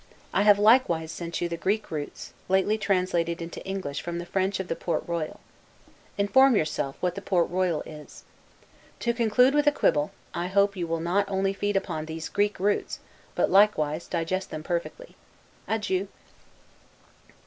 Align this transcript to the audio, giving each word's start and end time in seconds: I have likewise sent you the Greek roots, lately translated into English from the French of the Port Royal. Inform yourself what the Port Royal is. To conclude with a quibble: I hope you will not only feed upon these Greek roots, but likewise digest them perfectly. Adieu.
I 0.33 0.41
have 0.41 0.57
likewise 0.57 1.11
sent 1.11 1.41
you 1.41 1.47
the 1.47 1.57
Greek 1.57 1.91
roots, 1.91 2.33
lately 2.49 2.75
translated 2.75 3.39
into 3.39 3.63
English 3.63 4.01
from 4.01 4.17
the 4.17 4.25
French 4.25 4.59
of 4.59 4.67
the 4.67 4.75
Port 4.75 5.03
Royal. 5.05 5.39
Inform 6.17 6.55
yourself 6.55 6.95
what 7.01 7.13
the 7.13 7.21
Port 7.21 7.51
Royal 7.51 7.83
is. 7.85 8.23
To 9.01 9.13
conclude 9.13 9.53
with 9.53 9.67
a 9.67 9.71
quibble: 9.71 10.09
I 10.33 10.47
hope 10.47 10.75
you 10.75 10.87
will 10.87 11.01
not 11.01 11.29
only 11.29 11.53
feed 11.53 11.77
upon 11.77 12.05
these 12.07 12.29
Greek 12.29 12.59
roots, 12.59 12.97
but 13.35 13.51
likewise 13.51 14.07
digest 14.07 14.49
them 14.49 14.63
perfectly. 14.63 15.15
Adieu. 15.67 16.07